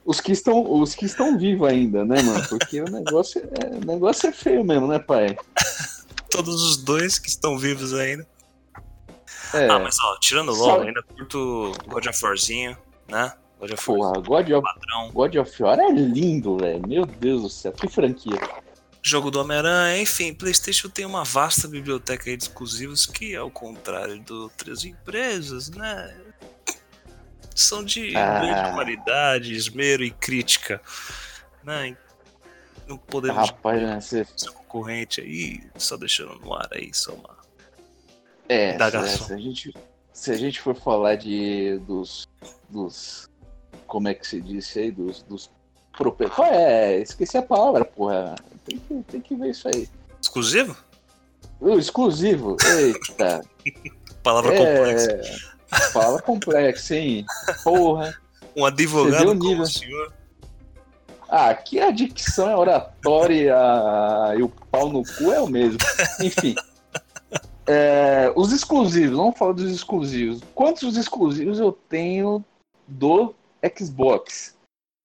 Os 0.05 0.21
que, 0.21 0.33
estão, 0.33 0.69
os 0.81 0.97
que 0.97 1.07
estão 1.07 1.39
vivos 1.39 1.69
ainda, 1.69 2.05
né, 2.05 2.21
mano? 2.23 2.45
Porque 2.49 2.81
o 2.81 2.87
negócio 2.87 3.41
é, 3.41 3.77
o 3.77 3.87
negócio 3.87 4.29
é 4.29 4.33
feio 4.33 4.65
mesmo, 4.65 4.89
né, 4.89 4.99
pai? 4.99 5.37
todos 6.29 6.63
os 6.63 6.79
dois 6.79 7.19
que 7.19 7.29
estão 7.29 7.59
vivos 7.59 7.95
ainda. 7.95 8.27
É. 9.55 9.69
Ah, 9.69 9.79
mas 9.79 9.97
ó, 10.01 10.19
tirando 10.19 10.49
o 10.49 10.55
LoL, 10.55 10.79
Só... 10.79 10.83
ainda 10.83 11.03
curto 11.03 11.73
God 11.87 12.07
of 12.07 12.25
Warzinho. 12.25 12.77
né? 13.09 13.33
God 13.61 13.73
of 13.73 13.85
Porra, 13.85 14.13
God 14.21 14.51
of, 14.51 14.63
padrão. 14.63 15.11
God 15.13 15.37
of 15.37 15.63
War 15.63 15.79
é 15.79 15.91
lindo, 15.93 16.57
velho. 16.57 16.83
Meu 16.89 17.07
Deus 17.07 17.43
do 17.43 17.49
céu, 17.49 17.73
que 17.73 17.87
franquia. 17.87 18.41
Jogo 19.01 19.31
do 19.31 19.41
Homem-Aranha, 19.41 20.01
enfim, 20.01 20.33
PlayStation 20.33 20.89
tem 20.89 21.05
uma 21.05 21.25
vasta 21.25 21.69
biblioteca 21.69 22.31
aí 22.31 22.37
de 22.37 22.45
exclusivos 22.45 23.05
que, 23.05 23.37
ao 23.37 23.51
contrário 23.51 24.19
de 24.19 24.33
outras 24.33 24.85
empresas, 24.85 25.71
né? 25.71 26.17
São 27.55 27.85
de 27.85 28.17
Ah. 28.17 28.41
grande 28.41 28.75
qualidade, 28.75 29.55
esmero 29.55 30.03
e 30.05 30.11
crítica. 30.11 30.81
Né? 31.63 31.97
Não 32.87 32.97
podemos 32.99 33.49
Rapaz, 33.51 33.81
né, 33.83 34.01
você- 34.01 34.27
seu 34.37 34.53
concorrente 34.53 35.21
aí, 35.21 35.63
só 35.77 35.97
deixando 35.97 36.35
no 36.41 36.55
ar 36.55 36.69
aí, 36.73 36.93
só 36.93 37.13
uma. 37.13 37.37
É, 38.49 38.77
se, 39.07 39.33
a 39.33 39.37
gente, 39.39 39.75
se 40.13 40.31
a 40.31 40.37
gente 40.37 40.61
for 40.61 40.75
falar 40.75 41.17
de 41.17 41.79
dos, 41.87 42.27
dos 42.69 43.31
como 43.87 44.09
é 44.09 44.15
que 44.15 44.27
se 44.27 44.41
disse 44.41 44.79
aí, 44.81 44.91
dos, 44.91 45.23
dos 45.23 45.51
Qual 46.35 46.49
é? 46.53 46.99
Esqueci 47.01 47.37
a 47.37 47.43
palavra, 47.43 47.85
porra. 47.85 48.35
Tem 48.65 48.79
que, 48.79 49.03
tem 49.11 49.21
que 49.21 49.37
ver 49.37 49.51
isso 49.51 49.69
aí. 49.69 49.89
Exclusivo? 50.21 50.77
O 51.61 51.79
exclusivo, 51.79 52.57
eita. 52.65 53.43
Palavra 54.23 54.53
complexa. 54.57 55.52
Fala 55.93 56.21
complexo, 56.23 56.95
hein? 56.95 57.25
Porra. 57.65 58.15
Um 58.57 58.65
advogado 58.67 59.27
como 59.27 59.35
nível? 59.45 59.63
o 59.63 59.67
senhor. 59.67 60.13
Ah, 61.29 61.49
aqui 61.49 61.81
a 61.81 61.91
dicção 61.91 62.49
é 62.51 62.57
oratória 62.57 63.55
e 64.39 64.43
o 64.43 64.49
pau 64.71 64.91
no 64.93 65.03
cu 65.03 65.33
é 65.33 65.41
o 65.41 65.47
mesmo. 65.47 65.79
Enfim. 66.21 66.55
É, 67.67 68.31
os 68.37 68.53
exclusivos, 68.53 69.17
vamos 69.17 69.39
falar 69.39 69.53
dos 69.53 69.71
exclusivos. 69.73 70.41
Quantos 70.55 70.97
exclusivos 70.97 71.59
eu 71.59 71.73
tenho 71.73 72.45
do 72.87 73.35
Xbox? 73.79 74.55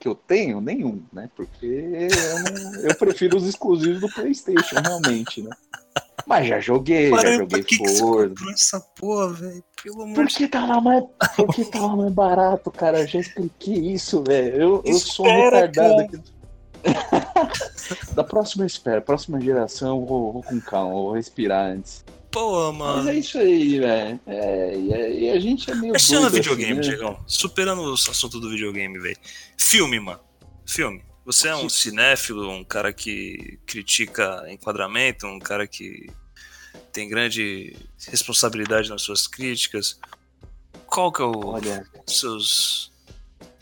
Que 0.02 0.08
eu 0.08 0.16
tenho? 0.16 0.60
Nenhum, 0.60 1.02
né? 1.14 1.30
Porque 1.36 1.66
eu, 1.66 2.40
não- 2.44 2.82
eu 2.82 2.96
prefiro 2.96 3.38
os 3.38 3.46
exclusivos 3.48 4.02
do 4.02 4.10
PlayStation, 4.10 4.76
realmente, 4.84 5.42
né? 5.42 5.50
Mas 6.26 6.48
já 6.48 6.60
joguei, 6.60 7.10
já 7.12 7.38
joguei 7.38 7.64
que, 7.64 7.78
que 7.78 7.88
você 7.88 8.00
Forza. 8.00 8.36
essa 8.54 8.80
porra, 9.00 9.30
velho? 9.34 9.64
Pelo 9.88 10.02
amor 10.04 10.16
Porque 10.16 10.48
tava 10.50 10.82
mais, 10.82 11.04
porque 11.38 11.64
tava 11.64 11.96
mais 11.96 12.12
barato, 12.14 12.70
cara. 12.72 13.00
Eu 13.02 13.08
já 13.08 13.20
expliquei 13.20 13.94
isso, 13.94 14.22
velho. 14.22 14.56
Eu, 14.56 14.82
eu 14.86 14.94
sou 14.96 15.26
um 15.26 15.30
retardado 15.44 16.02
aqui. 16.02 16.20
da 18.14 18.24
próxima 18.24 18.66
espera, 18.66 19.02
próxima 19.02 19.40
geração, 19.40 20.00
eu 20.00 20.06
vou, 20.06 20.34
vou 20.34 20.44
com 20.44 20.60
calma, 20.60 20.94
vou 20.94 21.14
respirar 21.14 21.68
antes. 21.72 22.04
Pô, 22.32 22.72
Mas 22.74 22.78
mano. 22.78 23.10
é 23.10 23.16
isso 23.16 23.38
aí, 23.38 23.80
velho. 23.80 24.20
É, 24.28 24.78
e, 24.78 24.94
a- 24.94 25.10
e 25.10 25.30
a 25.32 25.40
gente 25.40 25.72
é 25.72 25.76
meio. 25.76 25.94
Mas 25.94 26.02
chama 26.02 26.30
doido 26.30 26.34
videogame, 26.36 26.80
assim, 26.80 26.90
né? 26.90 26.96
Diegão. 26.98 27.18
Superando 27.26 27.82
o 27.82 27.94
assunto 27.94 28.40
do 28.42 28.50
videogame, 28.50 29.00
velho. 29.00 29.18
Filme, 29.58 30.00
mano. 30.02 30.20
Filme. 30.66 31.02
Você 31.26 31.48
é 31.48 31.56
um 31.56 31.70
cinéfilo, 31.70 32.50
um 32.50 32.64
cara 32.64 32.92
que 32.94 33.58
critica 33.66 34.46
enquadramento, 34.50 35.26
um 35.28 35.40
cara 35.40 35.66
que 35.66 36.08
tem 36.98 37.08
grande 37.08 37.76
responsabilidade 38.08 38.90
nas 38.90 39.04
suas 39.04 39.28
críticas. 39.28 40.00
Qual 40.88 41.12
que 41.12 41.22
é 41.22 41.26
o 41.26 41.46
Olha, 41.50 41.86
seus 42.08 42.92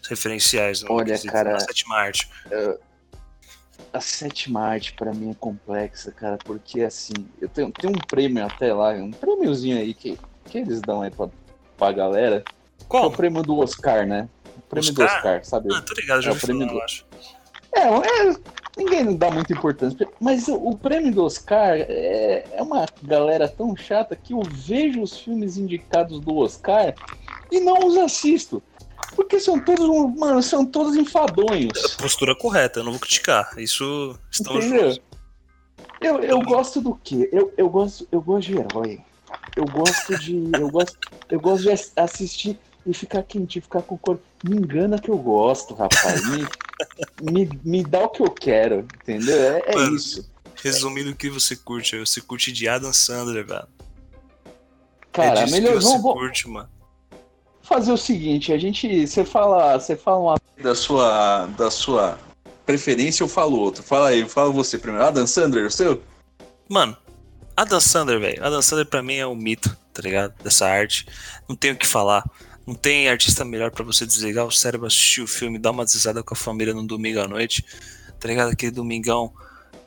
referenciais 0.07 0.81
no 0.81 0.93
Olha, 0.93 1.07
quesito 1.07 1.33
cara, 1.33 1.51
da 1.51 1.59
sétima 1.59 1.97
arte? 1.97 2.29
a 3.91 3.99
sétima 3.99 4.61
arte 4.61 4.93
pra 4.93 5.13
mim 5.13 5.31
é 5.31 5.33
complexa, 5.33 6.13
cara, 6.13 6.37
porque 6.45 6.79
assim, 6.81 7.13
eu 7.41 7.49
tenho, 7.49 7.69
tem 7.73 7.89
um 7.89 7.93
prêmio 8.07 8.45
até 8.45 8.73
lá, 8.73 8.91
um 8.93 9.11
prêmiozinho 9.11 9.79
aí 9.79 9.93
que, 9.93 10.17
que 10.45 10.59
eles 10.59 10.79
dão 10.79 11.01
aí 11.01 11.11
pra, 11.11 11.27
pra 11.77 11.91
galera. 11.91 12.41
Que 12.41 12.51
é 12.83 12.85
o 12.85 12.87
Qual? 12.87 13.11
prêmio 13.11 13.43
do 13.43 13.57
Oscar, 13.57 14.07
né? 14.07 14.29
O 14.57 14.61
prêmio 14.61 14.93
do 14.93 15.03
Oscar? 15.03 15.17
Oscar, 15.17 15.43
sabe? 15.45 15.75
Ah, 15.75 15.81
tô 15.81 15.93
ligado, 15.93 16.21
já 16.21 16.31
É 16.31 16.33
o 16.33 16.39
prêmio 16.39 16.67
falar, 16.67 16.71
do- 16.71 16.79
eu 16.79 16.83
acho. 16.85 17.05
É, 17.73 17.81
é, 17.81 18.35
ninguém 18.77 19.15
dá 19.15 19.29
muita 19.31 19.53
importância. 19.53 20.07
Mas 20.19 20.47
o, 20.47 20.55
o 20.55 20.77
prêmio 20.77 21.13
do 21.13 21.23
Oscar 21.25 21.75
é, 21.77 22.45
é 22.51 22.61
uma 22.61 22.85
galera 23.03 23.47
tão 23.47 23.75
chata 23.75 24.15
que 24.15 24.33
eu 24.33 24.41
vejo 24.43 25.01
os 25.01 25.17
filmes 25.17 25.57
indicados 25.57 26.19
do 26.19 26.35
Oscar 26.37 26.93
e 27.51 27.59
não 27.59 27.87
os 27.87 27.97
assisto. 27.97 28.61
Porque 29.15 29.39
são 29.39 29.59
todos, 29.59 29.87
mano, 30.17 30.41
são 30.41 30.65
todos 30.65 30.95
enfadonhos. 30.95 31.95
Postura 31.95 32.35
correta, 32.35 32.79
eu 32.79 32.83
não 32.83 32.91
vou 32.91 32.99
criticar. 32.99 33.53
Isso 33.57 34.17
estamos 34.29 34.65
Entendeu? 34.65 34.97
Eu, 36.01 36.19
eu 36.19 36.41
gosto 36.41 36.81
do 36.81 36.95
quê? 36.95 37.29
Eu, 37.31 37.53
eu, 37.57 37.69
gosto, 37.69 38.07
eu 38.11 38.21
gosto 38.21 38.47
de 38.47 38.57
herói. 38.57 39.01
Eu 39.55 39.65
gosto 39.65 40.17
de. 40.19 40.51
Eu 40.59 40.69
gosto, 40.69 40.97
eu 41.29 41.39
gosto 41.39 41.63
de 41.63 41.71
ass- 41.71 41.93
assistir 41.95 42.59
e 42.85 42.93
ficar 42.93 43.23
quentinho, 43.23 43.63
ficar 43.63 43.81
com 43.81 43.95
o 43.95 43.97
corpo. 43.97 44.21
Me 44.43 44.55
engana 44.57 44.99
que 44.99 45.09
eu 45.09 45.17
gosto, 45.17 45.73
rapaz. 45.73 46.27
Me, 46.29 46.45
me, 47.21 47.49
me 47.63 47.83
dá 47.83 48.03
o 48.03 48.09
que 48.09 48.21
eu 48.21 48.31
quero, 48.31 48.87
entendeu? 49.01 49.35
É, 49.35 49.63
é 49.65 49.75
Mano. 49.75 49.95
isso. 49.95 50.29
Resumindo 50.63 51.11
o 51.11 51.15
que 51.15 51.29
você 51.29 51.55
curte, 51.55 51.99
você 51.99 52.21
curte 52.21 52.51
de 52.51 52.67
Adam 52.67 52.91
Sandler, 52.91 53.45
velho. 53.45 53.67
Cara, 55.11 55.41
é 55.41 55.49
melhor 55.49 55.79
vamos, 55.79 56.01
vamos 56.01 56.13
curte, 56.13 56.47
mano. 56.49 56.69
fazer 57.61 57.91
o 57.91 57.97
seguinte, 57.97 58.51
a 58.51 58.57
gente, 58.57 59.07
você 59.07 59.23
fala, 59.23 59.79
você 59.79 59.95
fala 59.95 60.17
uma 60.17 60.35
da 60.61 60.73
sua, 60.75 61.45
da 61.57 61.69
sua 61.69 62.17
preferência, 62.65 63.23
eu 63.23 63.27
falo 63.27 63.59
outro. 63.59 63.83
Fala 63.83 64.09
aí, 64.09 64.27
fala 64.27 64.51
você 64.51 64.77
primeiro. 64.77 65.05
Adam 65.05 65.27
Sandler, 65.27 65.67
o 65.67 65.71
seu? 65.71 66.01
Mano, 66.67 66.97
Adam 67.55 67.79
Sandler, 67.79 68.19
velho. 68.19 68.43
Adam 68.43 68.61
Sandler 68.61 68.87
pra 68.87 69.03
mim 69.03 69.15
é 69.15 69.27
um 69.27 69.35
mito, 69.35 69.75
tá 69.93 70.01
ligado? 70.01 70.33
Dessa 70.43 70.67
arte. 70.67 71.05
Não 71.47 71.55
tem 71.55 71.71
o 71.71 71.77
que 71.77 71.87
falar. 71.87 72.23
Não 72.65 72.73
tem 72.73 73.07
artista 73.09 73.45
melhor 73.45 73.71
pra 73.71 73.83
você 73.83 74.05
desligar 74.05 74.45
o 74.45 74.51
cérebro, 74.51 74.87
assistir 74.87 75.21
o 75.21 75.27
filme, 75.27 75.59
dar 75.59 75.71
uma 75.71 75.85
desisada 75.85 76.23
com 76.23 76.33
a 76.33 76.37
família 76.37 76.73
no 76.73 76.85
domingo 76.85 77.19
à 77.19 77.27
noite. 77.27 77.63
Tá 78.19 78.27
ligado? 78.27 78.51
Aquele 78.51 78.71
domingão 78.71 79.31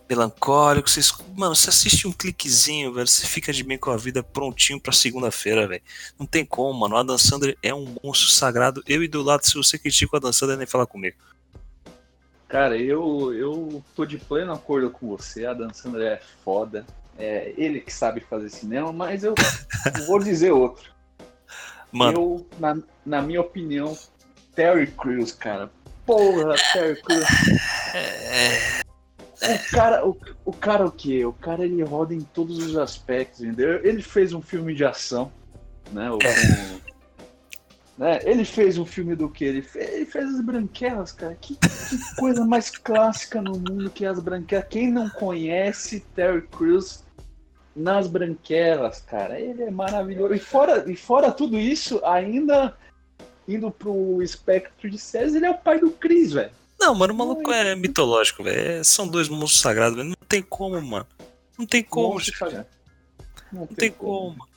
melancólico. 0.09 0.89
Você, 0.89 1.01
esc- 1.01 1.23
mano, 1.37 1.57
você 1.57 1.71
assiste 1.71 2.07
um 2.07 2.13
cliquezinho, 2.13 2.93
velho. 2.95 3.07
Você 3.09 3.27
fica 3.27 3.53
de 3.53 3.65
bem 3.65 3.77
com 3.79 3.91
a 3.91 3.97
vida 3.97 4.23
prontinho 4.23 4.81
pra 4.81 4.93
segunda-feira, 4.93 5.67
velho. 5.67 5.83
Não 6.19 6.25
tem 6.25 6.45
como, 6.45 6.79
mano. 6.79 6.95
O 6.95 6.99
Adam 6.99 7.19
Sandler 7.19 7.59
é 7.63 7.75
um 7.75 7.97
monstro 8.03 8.29
sagrado. 8.31 8.83
Eu 8.87 9.03
e 9.03 9.09
do 9.09 9.23
lado, 9.23 9.45
se 9.45 9.55
você 9.55 9.77
critica 9.79 10.15
o 10.15 10.17
Adam 10.17 10.33
Sandler, 10.33 10.59
nem 10.59 10.67
fala 10.67 10.87
comigo. 10.87 11.17
Cara, 12.49 12.79
eu, 12.79 13.35
eu 13.35 13.85
tô 13.95 14.07
de 14.07 14.17
pleno 14.19 14.53
acordo 14.53 14.89
com 14.91 15.09
você. 15.09 15.45
Adam 15.45 15.73
Sandler 15.75 16.13
é 16.13 16.23
foda. 16.45 16.87
É 17.19 17.53
ele 17.59 17.81
que 17.81 17.93
sabe 17.93 18.21
fazer 18.21 18.49
cinema, 18.49 18.93
mas 18.93 19.25
eu 19.25 19.35
vou 20.07 20.19
dizer 20.21 20.53
outro. 20.53 20.97
Mano, 21.93 22.19
Eu, 22.19 22.47
na, 22.59 22.79
na 23.05 23.23
minha 23.23 23.41
opinião, 23.41 23.97
Terry 24.55 24.87
Crews, 24.89 25.33
cara. 25.33 25.71
Porra, 26.07 26.55
Terry 26.73 27.01
Crews. 27.03 27.25
é, 27.95 28.81
O 29.55 29.71
cara, 29.71 30.07
o, 30.07 30.17
o 30.45 30.53
cara 30.53 30.87
o 30.87 30.91
quê? 30.91 31.25
O 31.25 31.33
cara 31.33 31.65
ele 31.65 31.83
roda 31.83 32.15
em 32.15 32.21
todos 32.21 32.59
os 32.59 32.77
aspectos, 32.77 33.41
entendeu? 33.43 33.85
Ele 33.85 34.03
fez 34.03 34.33
um 34.33 34.43
filme 34.43 34.75
de 34.75 34.85
ação, 34.85 35.33
né? 35.93 36.11
o- 36.11 36.19
com- 36.19 36.89
né? 37.99 38.21
Ele 38.25 38.45
fez 38.45 38.79
um 38.79 38.85
filme 38.87 39.15
do 39.17 39.29
que? 39.29 39.45
Ele 39.45 39.63
fez, 39.63 39.89
ele 39.93 40.07
fez 40.07 40.25
as 40.35 40.41
branquelas, 40.41 41.13
cara. 41.13 41.37
Que, 41.41 41.55
que 41.57 42.15
coisa 42.17 42.45
mais 42.45 42.71
clássica 42.71 43.41
no 43.43 43.53
mundo 43.53 43.91
que 43.91 44.05
as 44.07 44.21
branquelas. 44.21 44.67
Quem 44.69 44.91
não 44.91 45.09
conhece 45.11 46.01
Terry 46.15 46.43
Crews 46.43 47.03
nas 47.79 48.07
branquelas, 48.07 49.01
cara? 49.01 49.41
Ele 49.41 49.63
é 49.63 49.71
maravilhoso. 49.71 50.35
E 50.35 50.39
fora, 50.39 50.85
e 50.91 50.97
fora 50.97 51.31
tudo 51.33 51.59
isso, 51.59 52.01
ainda 52.05 52.77
indo 53.47 53.71
pro 53.71 54.23
espectro 54.23 54.91
de 54.91 54.99
séries, 54.99 55.35
ele 55.35 55.47
é 55.47 55.51
o 55.51 55.57
pai 55.59 55.79
do 55.79 55.91
Chris, 55.91 56.33
velho. 56.33 56.51
Não, 56.79 56.95
mano, 56.95 57.13
o 57.15 57.17
maluco 57.17 57.51
é 57.51 57.75
mitológico, 57.75 58.43
velho. 58.45 58.61
É- 58.81 58.85
São 58.85 59.09
dois 59.09 59.29
monstros 59.29 59.61
sagrados, 59.61 59.97
velho. 59.97 60.09
Não 60.11 60.17
tem 60.29 60.43
como, 60.43 60.81
mano. 60.83 61.07
Não 61.59 61.67
tem 61.67 61.83
como. 61.83 62.19
Não 62.19 62.67
Não 63.53 63.67
tem 63.67 63.91
como. 63.91 64.31
mano. 64.31 64.49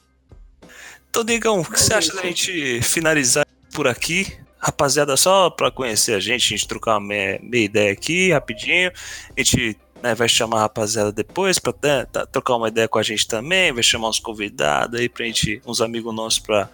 Então, 1.10 1.24
Digão, 1.26 1.60
o 1.62 1.66
que 1.70 1.80
você 1.80 1.94
acha 1.94 2.14
da 2.14 2.22
gente 2.22 2.82
finalizar 2.82 3.46
por 3.74 3.88
aqui? 3.88 4.38
Rapaziada, 4.58 5.18
só 5.18 5.50
pra 5.50 5.72
conhecer 5.72 6.14
a 6.14 6.20
gente, 6.20 6.46
a 6.54 6.58
gente 6.58 6.68
trocar 6.68 6.98
uma 6.98 7.08
meia, 7.08 7.40
meia 7.42 7.66
ideia 7.66 7.92
aqui, 7.92 8.32
rapidinho. 8.32 8.92
A 9.36 9.42
gente 9.44 9.78
né, 10.02 10.16
vai 10.16 10.28
chamar 10.28 10.58
a 10.58 10.62
rapaziada 10.62 11.12
depois 11.12 11.60
pra 11.60 11.74
né, 11.84 12.06
tá- 12.06 12.26
trocar 12.26 12.56
uma 12.56 12.68
ideia 12.68 12.88
com 12.88 12.98
a 12.98 13.04
gente 13.04 13.28
também. 13.28 13.72
Vai 13.72 13.84
chamar 13.84 14.10
uns 14.10 14.20
convidados 14.20 15.00
aí 15.00 15.08
pra 15.08 15.26
gente, 15.26 15.62
uns 15.66 15.82
amigos 15.82 16.14
nossos 16.14 16.40
pra 16.40 16.70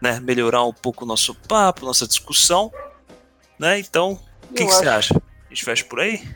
né, 0.00 0.18
melhorar 0.20 0.64
um 0.64 0.72
pouco 0.72 1.04
o 1.04 1.08
nosso 1.08 1.34
papo, 1.34 1.84
nossa 1.84 2.06
discussão. 2.06 2.72
Né? 3.58 3.78
Então, 3.78 4.18
o 4.50 4.54
que, 4.54 4.64
você 4.64 4.88
acha? 4.88 5.14
A 5.14 5.48
gente 5.48 5.64
fecha 5.64 5.84
por 5.84 6.00
aí? 6.00 6.26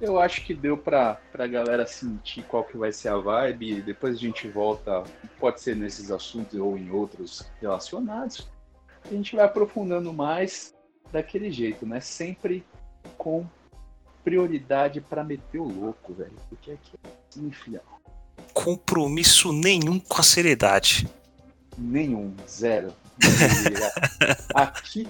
Eu 0.00 0.18
acho 0.18 0.42
que 0.44 0.54
deu 0.54 0.78
pra, 0.78 1.20
pra 1.30 1.46
galera 1.46 1.86
sentir 1.86 2.42
qual 2.44 2.64
que 2.64 2.76
vai 2.76 2.92
ser 2.92 3.08
a 3.08 3.16
vibe. 3.18 3.82
Depois 3.82 4.16
a 4.16 4.18
gente 4.18 4.48
volta, 4.48 5.02
pode 5.38 5.60
ser 5.60 5.76
nesses 5.76 6.10
assuntos 6.10 6.58
ou 6.58 6.76
em 6.78 6.90
outros 6.90 7.46
relacionados. 7.60 8.48
A 9.04 9.12
gente 9.12 9.36
vai 9.36 9.44
aprofundando 9.44 10.12
mais 10.12 10.74
daquele 11.12 11.50
jeito, 11.50 11.84
né? 11.84 12.00
Sempre 12.00 12.64
com 13.18 13.46
prioridade 14.24 15.00
pra 15.00 15.24
meter 15.24 15.58
o 15.58 15.68
louco, 15.68 16.12
velho. 16.14 16.36
Porque 16.48 16.72
aqui 16.72 16.92
é 17.04 17.08
assim, 17.28 17.50
filha. 17.50 17.82
Compromisso 18.52 19.52
nenhum 19.52 19.98
com 19.98 20.20
a 20.20 20.22
seriedade. 20.22 21.08
Nenhum, 21.78 22.34
zero. 22.48 22.92
aqui, 24.54 25.08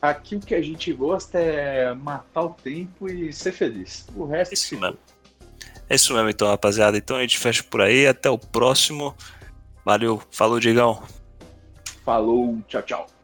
aqui 0.00 0.36
o 0.36 0.40
que 0.40 0.54
a 0.54 0.62
gente 0.62 0.92
gosta 0.92 1.38
é 1.38 1.94
matar 1.94 2.42
o 2.42 2.50
tempo 2.50 3.08
e 3.08 3.32
ser 3.32 3.52
feliz. 3.52 4.06
O 4.14 4.24
resto 4.24 4.52
é 4.52 4.54
isso 4.54 4.78
mesmo. 4.78 4.98
É 5.88 5.94
isso 5.94 6.12
mesmo, 6.14 6.28
então, 6.28 6.48
rapaziada. 6.48 6.96
Então 6.96 7.16
a 7.16 7.20
gente 7.20 7.38
fecha 7.38 7.62
por 7.62 7.80
aí. 7.80 8.06
Até 8.06 8.28
o 8.28 8.38
próximo. 8.38 9.14
Valeu. 9.84 10.20
Falou, 10.30 10.58
Digão. 10.58 11.02
Falou. 12.04 12.58
Tchau, 12.68 12.82
tchau. 12.82 13.15